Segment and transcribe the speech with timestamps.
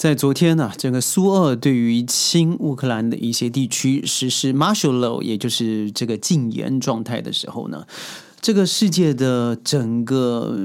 [0.00, 7.86] 在昨天呢，这个苏俄对于亲乌克兰的一些地区实施 martial law，也就是这个禁言状态的时候呢，
[8.40, 10.58] 这个世界的整个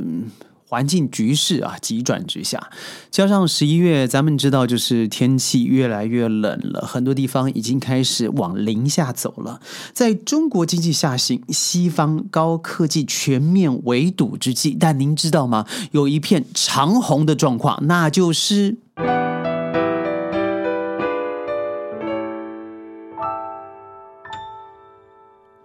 [0.69, 2.69] 环境局势啊急转直下，
[3.11, 9.59] 加上十一月，咱们知道就是天气越来越冷了，很多地方已经开始往零下走了。
[9.91, 15.65] 在中国经济下行、西方高科技全面围堵之际，但您知道吗？
[15.91, 18.77] 有一片长虹的状况，那就是。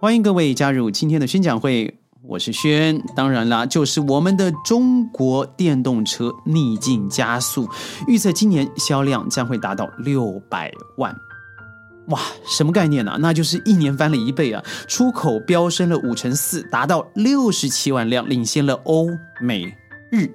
[0.01, 2.99] 欢迎各位加入今天的宣讲会，我是轩。
[3.15, 7.69] 当然啦，就是我们的中国电动车逆境加速，
[8.07, 11.15] 预测今年销量将会达到六百万。
[12.07, 13.15] 哇，什么概念呢？
[13.19, 14.63] 那就是一年翻了一倍啊！
[14.87, 19.07] 出口飙升了五成四，达到六十七万辆，领先了欧
[19.39, 19.71] 美
[20.09, 20.27] 日。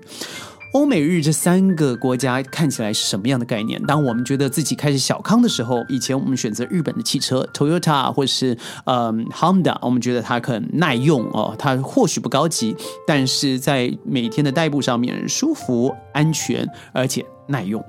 [0.77, 3.83] 欧美日这三个国家看起来是什么样的概念？
[3.85, 17.83] 当我们觉得自己开始小康的时候，以前我们选择日本的汽车，Toyota 或是呃 Honda，我们觉得它很耐用哦，它或许不高级，但是在每天的代步上面舒服、安全而且耐用。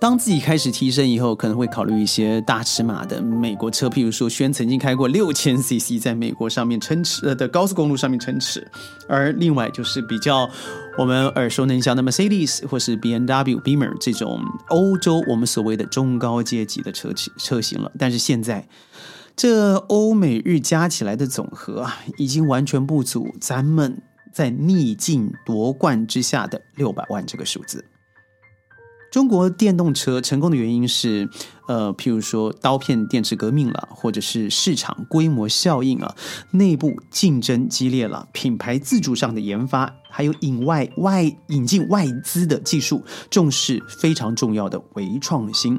[0.00, 8.66] 当自己开始提升以后，可能会考虑一些大尺码的美国车，譬如说，轩曾经开过六千 CC 在美国上面撑尺的高速公路上面撑尺，
[9.06, 10.48] 而另外就是比较
[10.98, 17.92] 我们耳熟能详的 Mercedes 或是 B M W Beamer 这种欧洲我们所谓的中高阶级的车车型了。
[17.96, 18.66] 但是现在
[19.36, 27.84] 这欧美日加起来的总和啊，已经完全不足咱们在逆境夺冠之下的六百万这个数字。
[29.10, 31.28] 中国电动车成功的原因是，
[31.66, 36.14] 呃，譬如说刀片电池革命了，或者是市场规模效应啊，
[36.50, 45.78] 内部竞争激烈了，品牌自主上的研发，还有引外外引进外资的技术，重视非常重要的微创新，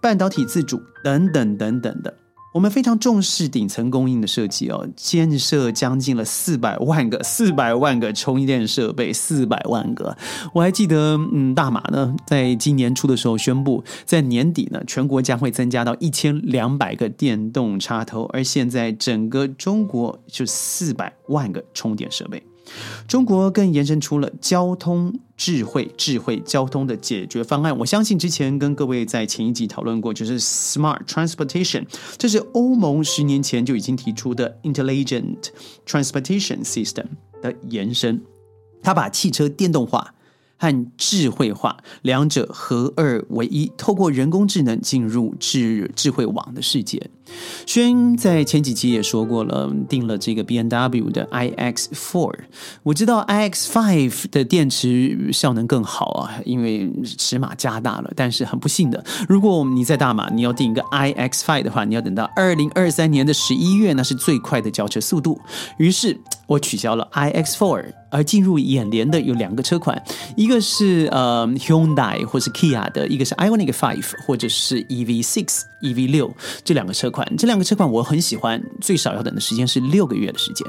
[0.00, 2.21] 半导体自主等等等等的。
[2.52, 10.16] 我们非常重视顶层供应的设计哦，建设将近了四百万个、 四百万个充电设备，四百万个。
[10.52, 22.42] 我还记得，嗯，大马呢，在今年初的时候宣布，在年底呢，全国将会增加到一千两百个电动插头，而现在整个中国就四百万个充电设备。
[23.08, 27.76] 中国更延伸出了交通智慧、智慧交通的解决方案。
[27.78, 31.84] 我相信之前跟各位在前一集讨论过，就是 Smart Transportation，
[32.16, 35.48] 这是欧盟十年前就已经提出的 Intelligent
[35.86, 37.06] Transportation System
[37.40, 38.22] 的延伸。
[38.82, 40.14] 它把汽车电动化。
[40.62, 47.10] 和智慧化两者合二为一，透过人工智能进入智智慧网的世界。
[47.66, 52.32] 轩在前几期也说过了，定了这个 B N W 的 I X Four。
[52.84, 58.12] 我知道 I X Five 的电池效能更好啊，因为尺码加大了。
[58.14, 65.40] 但是很不幸的，如果你在大马，你要订一个 I X Five 的话，你要等到二零二三年的十一月，那是最快的交车速度。
[65.78, 66.16] 于是。
[66.48, 70.00] 我取消了 iX Four，而进入眼帘的有两个车款，
[70.36, 76.30] 一个是呃 Hyundai 或是 Kia 的，一个是 Ioniq Five 或者是 EV Six、EV 六
[76.62, 77.26] 这两个车款。
[77.38, 80.66] 这两个车款我很喜欢，最少要等的时间是六个月的时间。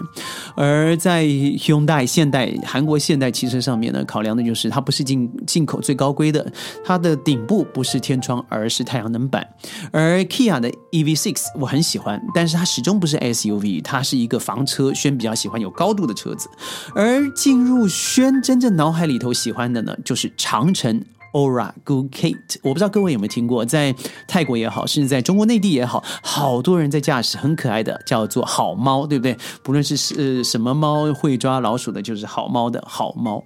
[0.55, 6.49] 而在 Hyundai 现代韩国现代汽车上面呢，考量的就是它不是进进口最高规的，
[6.85, 9.45] 它的顶部不是天窗，而是太阳能板。
[9.91, 15.73] 而 Kia 的 EV Six 我很喜欢，但是它始终不是 SUV，它是一个房车，轩比较喜欢有。
[15.73, 16.47] 高度的车子，
[16.93, 22.57] 而进入轩真正脑海里头喜欢的呢，就是长城 Aura Go Kate。
[22.61, 23.93] 我不知道各位有没有听过，在
[24.27, 29.35] 泰国也好，甚至在中国内地也好，好多人在驾驶很可爱的叫做好猫，对不对？
[29.63, 33.43] 不论是是什么猫会抓老鼠的，就是好猫的好猫。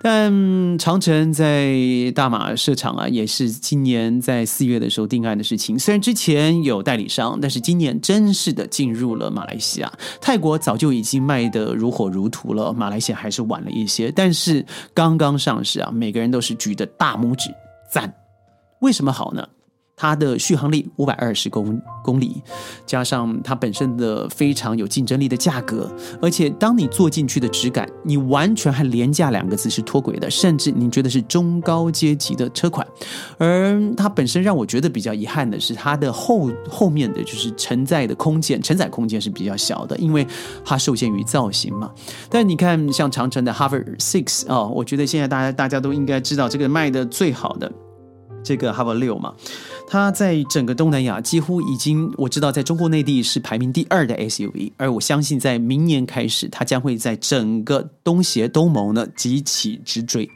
[0.00, 1.74] 但长城在
[2.14, 5.78] 大马设厂啊，也是今年在四月的时候定案的事情。
[5.78, 9.92] 虽然之前有代理商，但是今年正式的进入了马来西亚。
[10.20, 14.12] 泰国早就已经卖得如火如荼了，马来西亚还是晚了一些。
[14.14, 14.64] 但是
[14.94, 17.50] 刚刚上市啊，每个人都是举着大拇指
[17.90, 18.12] 赞。
[18.80, 19.48] 为什么好呢？
[19.98, 22.40] 它的续航力五百二十公公里，
[22.86, 25.90] 加上它本身的非常有竞争力的价格，
[26.22, 32.86] 而且当你坐进去的质感，你完全和廉价两个字是脱轨的，甚至你觉得是中高阶级的车款。
[33.36, 40.24] 而它本身让我觉得比较遗憾的是，它的后后面的就是承载的空间，承载空间是比较小的，因为
[40.64, 41.90] 它受限于造型嘛。
[42.30, 47.70] 但你看，像长城的 Hover Six 哦，我觉得现在大家大家都应该知道这个卖的最好的
[48.48, 49.34] 这个 Hover 六嘛。
[49.86, 60.30] 它在整个东南亚几乎已经，我知道在中国内地是排名第二的 SUV，而我相信在明年开始，它将会在整个东协、东盟呢急起直追。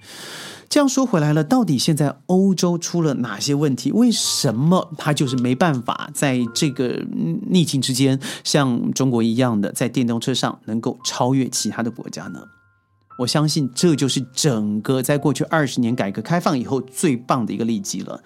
[0.69, 3.93] 这样说回来了，到底现在欧洲出了哪些问题？
[3.93, 7.05] 为什么它就是没办法在这个
[7.51, 12.41] 逆境之间，像中国一样的在电动车上能够超越其他的国家呢？
[13.19, 18.21] 我相信这就是整个在过去二十年改革开放以后最棒的一个利基了。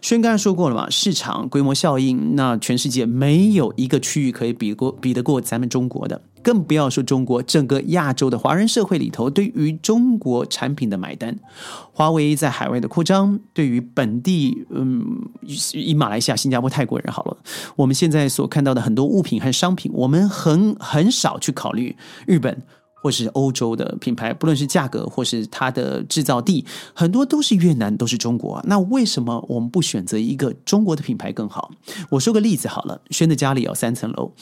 [0.00, 11.36] 轩刚才说过了嘛，市场规模效应，那全世界没有一个区域可以比过比得过咱们中国的，更不要说中国整个亚洲的华人社会里头对于中国产品的买单。
[11.92, 15.04] 华为在海外的扩张，对于本地，嗯，
[15.72, 17.36] 以马来西亚、新加坡、泰国人好了，
[17.74, 22.62] 我们现在所看到的很多物品和商品，我们很很少去考虑日本。
[23.00, 28.62] 或是欧洲的品牌，不论是价格或是它的制造地，很多都是越南，都是中国啊。
[28.66, 31.70] 那为什么我们不选择一个中国的品牌更好？
[32.10, 34.32] 我说个例子好了，轩的家里有三层楼，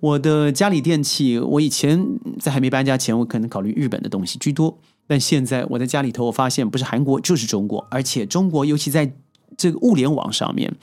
[0.00, 2.04] 我的家里电器，我以前
[2.38, 9.14] 在还没搬家前，我可能考虑日本的东西居多，但现在我在家里头，我发现不是韩国就是中国，而且中国尤其在
[9.56, 10.74] 这个物联网上面，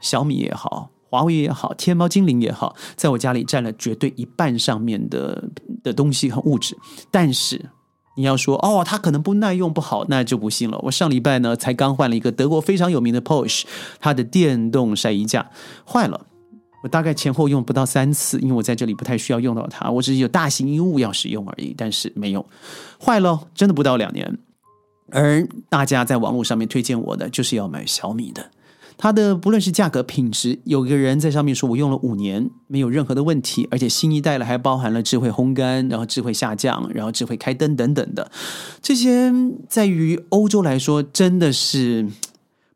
[0.00, 0.90] 小米也好。
[1.14, 5.44] 华为也好，天猫精灵也好，在我家里占了绝对一半上面的
[5.84, 6.76] 的东西和物质。
[7.08, 7.66] 但是
[8.16, 10.76] 你要说哦，它可能不耐用不好，那就不信了。
[10.82, 13.62] 我上礼拜呢才刚换了一个德国非常有名的 Porsche，
[14.00, 15.48] 它的电动晒衣架
[15.86, 16.26] 坏了，
[16.82, 21.72] 我大概前后用不到三次，因为我在这里不太需要用到它，我只是有大型衣物要使用而已。
[21.78, 22.44] 但是没有
[23.00, 24.36] 坏了，真的不到两年。
[25.12, 28.50] 而大家在网络上面推荐我的，就是要买小米的。
[28.96, 38.30] 它的不论是价格、品质，有个人在上面说，我用了五年没有任何的问题，而且新一代了还包含了智慧烘干，然后智慧下降，然后智慧开灯等等的，
[38.80, 39.32] 这些
[39.68, 42.06] 在于欧洲来说真的是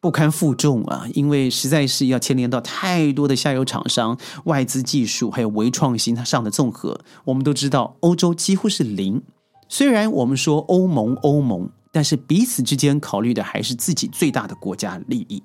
[0.01, 1.07] 不堪负重啊！
[1.15, 7.01] 因为实在是要牵连到太多的下游厂商、外资技术还有微创新它上的综合。
[7.25, 9.23] 我们都知道，欧洲几乎是零。
[9.69, 11.69] 虽然我们说欧盟，欧盟。
[11.91, 15.43] 但是彼此之间考虑的还是自己最大的国家利益，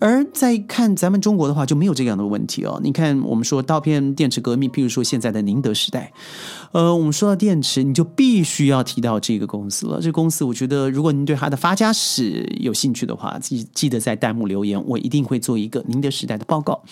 [0.00, 2.80] 而在看咱们中国的话就没有这样的问题哦。
[2.82, 6.12] 你看，我们说刀片电池革命，譬如说现在的宁德时代，
[6.74, 10.00] 呃，我们说到电池，你就必须要提到这个公司了。
[10.00, 16.82] 这个公司，我觉得如果您对它的发家史有兴趣的话，记记得在弹幕留言，我一定会做一个宁德时代的报告。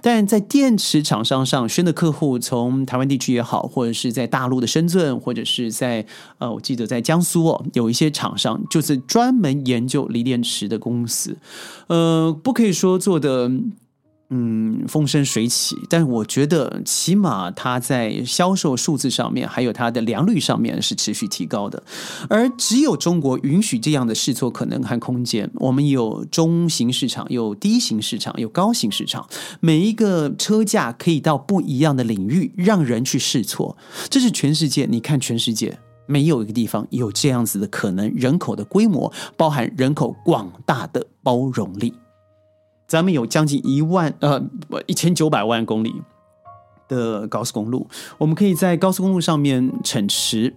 [0.00, 6.06] 但在电池厂商上，宣的客户从台湾地区也好，或者是在大陆的深圳，或者是在
[6.38, 8.62] 呃，我记得在江苏哦，有一些厂商。
[8.70, 11.36] 就是专门研究锂电池的公司，
[11.88, 13.50] 呃，不可以说做的
[14.34, 21.82] 嗯风生水起，但我觉得起码它在销售数字上面，还有它的良率上面是持续提高的。
[22.30, 25.50] 而只有中国允许这样的试错可能和空间。
[25.56, 29.28] 我们有中型市场，有低型市场，有高型市场，
[29.60, 33.76] 每一个车价可以到不一样的领域，让人去试错。
[34.08, 35.78] 这是全世界，你看全世界。
[36.06, 41.94] 没有一个地方有这样子的可能，人口的规模包含人口广大的包容力。
[42.92, 44.38] 咱们有将近一万呃
[44.86, 45.94] 一千九百万公里
[46.88, 50.54] 的高速公路，我们可以在高速公路上面乘驰。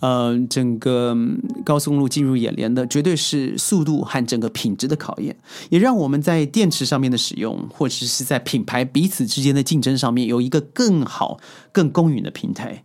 [0.00, 1.16] 呃，整个
[1.64, 5.36] 高速公路进入眼帘的绝对是速度和整个品质的考验，
[5.70, 11.38] 也让我们在电池上面的使用，或者是在品牌彼此之间的竞争上面有一个更好、
[11.70, 12.82] 更公允的平台，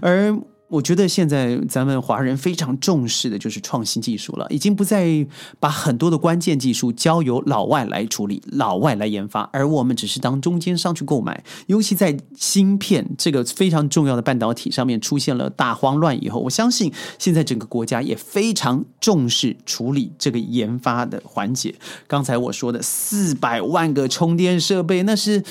[0.00, 0.38] 而。
[0.68, 5.24] 我觉得现在咱们华人非常重视的就是创新技术了，已经不再
[5.60, 11.44] 把很多的关键技术交由老外来处理、老外来研发，而我们只是当中间商去购买。
[11.66, 21.74] 尤其在芯片这个非常重要的半导体上面出现了大慌乱以后，我相信现在整个国家也非常重视处理这个研发的环节。
[22.08, 25.44] 刚才我说的四百万个充电设备，那是。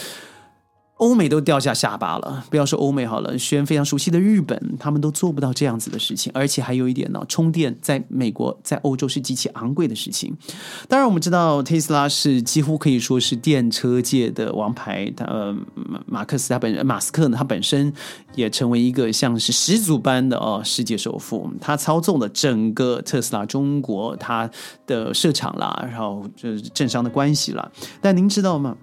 [0.97, 6.31] 欧美都掉下下巴了，不要说欧美好了，轩非常熟悉的日本，他们都做不到这样子的事情。
[6.35, 10.33] 而且还有一点呢，充电在美国、在欧洲是极其昂贵的事情。
[10.87, 15.11] 当然，我们知道特斯拉是几乎可以说是电车界的王牌。
[15.17, 15.53] 他呃，
[16.05, 17.91] 马克思他本人，马斯克呢，他本身
[18.35, 21.51] 也成为一个像是始祖般的哦世界首富。
[21.59, 24.49] 他操纵了整个特斯拉中国他
[24.85, 27.69] 的设厂啦，然后就是政商的关系啦。
[27.99, 28.77] 但您知道吗？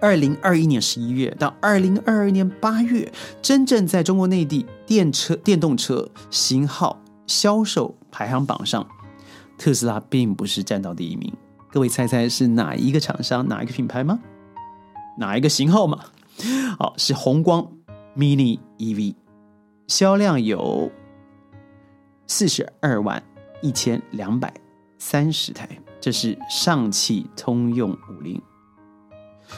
[0.00, 8.88] 二零二一年十一月到二零二二年八月，真正在中国内地电车电动车型号销售排行榜上，
[9.58, 11.32] 特斯拉并不是占到第一名。
[11.70, 14.18] 各位猜猜是哪一个厂商、哪一个品牌吗？
[15.18, 15.98] 哪一个型号吗？
[16.78, 17.70] 好，是宏光
[18.16, 19.14] Mini EV，
[19.86, 20.90] 销量有
[22.26, 23.22] 四十二万
[23.60, 24.54] 一千两百
[24.98, 25.68] 三十台，
[26.00, 28.40] 这是上汽通用五菱。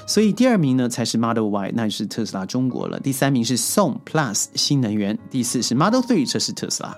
[0.07, 2.99] 所以第二名呢才是 Model Y，那就是特斯拉中国了。
[3.01, 6.97] 第三名是 Song Plus 新能源，第四是 Model Three，这是特斯拉。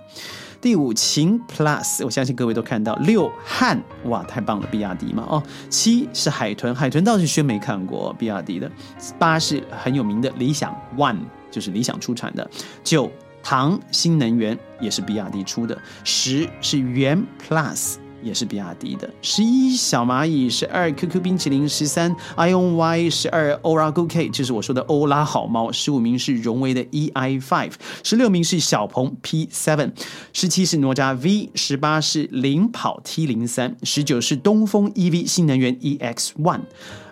[0.60, 2.94] 第五秦 Plus，我相信各位都看到。
[2.96, 5.22] 六汉，哇，太棒了，比亚迪嘛。
[5.28, 8.70] 哦，七是海豚，海豚倒是宣没看过比亚迪的。
[9.18, 11.18] 八是很有名的理想 One，
[11.50, 12.50] 就是理想出产的。
[12.82, 15.76] 九唐新能源也是比亚迪出的。
[16.02, 17.96] 十是元 Plus。
[18.25, 25.71] 也是比亚迪的十一小蚂蚁，十二 QQ 冰淇淋，十三 iON Y，十二 Oracle K，就是我说的欧拉好猫。
[25.71, 29.93] 十五名是荣威的 EI Five，十六名是小鹏 P Seven，
[30.33, 36.61] 十七是哪吒 V，十八是领跑 T 零三，十九是东风 EV 新能源 EX One，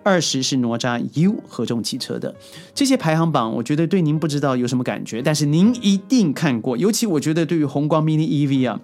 [0.03, 2.35] 二十是哪吒 U 合众汽车的
[2.75, 8.81] 这些排行榜，我觉得对您不知道有什么感觉，但是您一定看过，尤其我觉得对于宏光 mini EV 啊。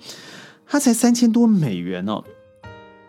[0.68, 2.22] 它才三千多美元哦，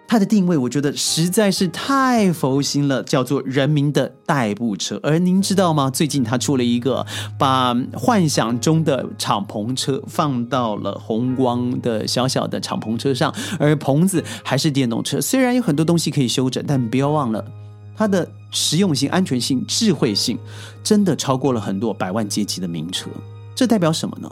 [0.07, 4.97] 它的定位我觉得实在是太佛心了，叫做人民的代步车。
[5.03, 5.89] 而您知道吗？
[5.89, 7.05] 最近它出了一个
[7.37, 15.19] 把幻想中的敞篷车放到了红光的小小的敞篷车上，而棚子还是电动车。
[15.19, 17.45] 虽然有很多东西可以修整，但不要忘了
[17.93, 20.39] 它的实用性、安全性、智慧性，
[20.81, 23.09] 真的超过了很多百万阶级的名车。
[23.53, 24.31] 这代表什么呢？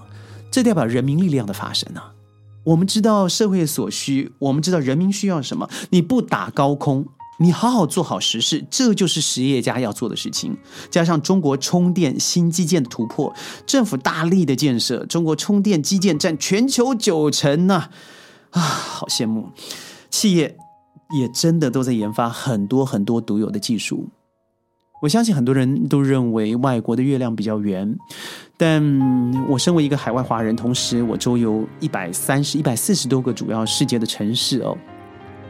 [0.50, 2.14] 这代表人民力量的发生啊！
[2.68, 5.70] 我们知道社会所需，我们知道人民需要什么。
[5.90, 7.06] 你不打高空，
[7.40, 10.58] 你好好做好实事，这就是实业家要做的事情。
[10.92, 13.34] 加上中国充电新基建的突破，
[13.66, 17.86] 政府大力的建设，中国充电基建占全球九成呢，
[18.50, 19.48] 啊，好羡慕！
[20.10, 20.58] 企业
[21.18, 24.10] 也真的都在研发很多很多独有的技术。
[25.00, 27.96] 我相信很多人都认为外国的月亮比较圆，
[28.58, 28.82] 但
[29.48, 34.76] 我身为一个海外华人，同时我周游一百三十一百四十多个主要世界的城市哦，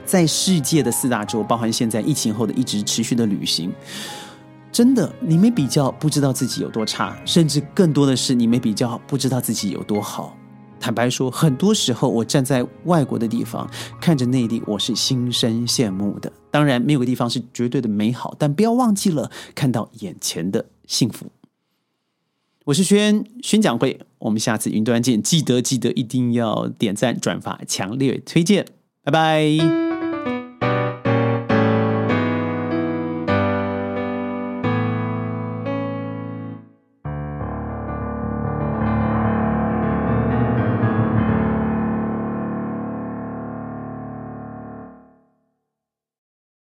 [0.04, 3.72] 在世界的四大洲，包含现在疫情后的一直持续的旅行，
[4.70, 10.36] 真的你没比较不知道自己有多差，甚至更多的是你没比较不知道自己有多好。
[10.80, 13.70] 坦白说，很多时候我站在外国的地方
[14.00, 16.32] 看着内地，我是心生羡慕的。
[16.52, 21.28] 当然，没有个地方是绝对的美好，但不要忘记了看到眼前的幸福。
[22.66, 25.24] 我是轩宣讲会，我们下次云端见。
[25.24, 28.66] 记得记得一定要点赞转发，强烈推荐。
[29.04, 29.87] 拜拜。